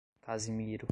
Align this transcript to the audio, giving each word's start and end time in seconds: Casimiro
Casimiro 0.25 0.87